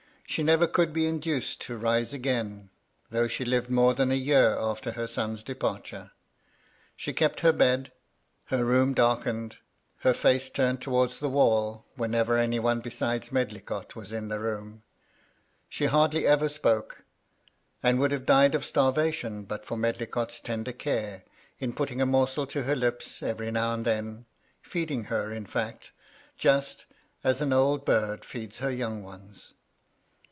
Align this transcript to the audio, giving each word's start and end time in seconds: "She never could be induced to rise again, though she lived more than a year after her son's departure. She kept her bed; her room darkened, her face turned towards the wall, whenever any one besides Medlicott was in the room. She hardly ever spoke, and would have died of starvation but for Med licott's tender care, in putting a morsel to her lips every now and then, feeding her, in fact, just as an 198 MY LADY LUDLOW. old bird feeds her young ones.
"She 0.27 0.43
never 0.43 0.65
could 0.65 0.93
be 0.93 1.07
induced 1.07 1.59
to 1.63 1.75
rise 1.75 2.13
again, 2.13 2.69
though 3.09 3.27
she 3.27 3.43
lived 3.43 3.69
more 3.69 3.93
than 3.93 4.13
a 4.13 4.15
year 4.15 4.55
after 4.57 4.91
her 4.91 5.05
son's 5.05 5.43
departure. 5.43 6.11
She 6.95 7.11
kept 7.11 7.41
her 7.41 7.51
bed; 7.51 7.91
her 8.45 8.63
room 8.63 8.93
darkened, 8.93 9.57
her 10.03 10.13
face 10.13 10.49
turned 10.49 10.79
towards 10.81 11.19
the 11.19 11.27
wall, 11.27 11.85
whenever 11.97 12.37
any 12.37 12.59
one 12.61 12.79
besides 12.79 13.33
Medlicott 13.33 13.93
was 13.97 14.13
in 14.13 14.29
the 14.29 14.39
room. 14.39 14.83
She 15.67 15.87
hardly 15.87 16.25
ever 16.25 16.47
spoke, 16.47 17.03
and 17.83 17.99
would 17.99 18.13
have 18.13 18.25
died 18.25 18.55
of 18.55 18.63
starvation 18.63 19.43
but 19.43 19.65
for 19.65 19.75
Med 19.75 19.97
licott's 19.99 20.39
tender 20.39 20.71
care, 20.71 21.25
in 21.59 21.73
putting 21.73 21.99
a 21.99 22.05
morsel 22.05 22.47
to 22.47 22.63
her 22.63 22.75
lips 22.77 23.21
every 23.21 23.51
now 23.51 23.73
and 23.73 23.83
then, 23.83 24.25
feeding 24.61 25.03
her, 25.03 25.29
in 25.33 25.45
fact, 25.45 25.91
just 26.37 26.85
as 27.21 27.41
an 27.41 27.49
198 27.49 27.49
MY 27.49 27.57
LADY 27.57 27.57
LUDLOW. 27.57 27.69
old 27.69 27.85
bird 28.21 28.25
feeds 28.25 28.57
her 28.59 28.71
young 28.71 29.03
ones. 29.03 29.55